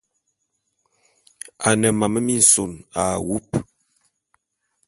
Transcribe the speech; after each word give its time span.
A 1.67 1.69
ne 1.79 1.89
mam 1.99 2.15
minsōs 2.25 2.73
a 3.01 3.03
wub. 3.27 3.45